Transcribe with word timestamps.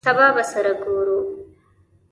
سبا 0.07 0.27
به 0.35 0.43
سره 0.51 0.73
ګورو! 0.83 1.19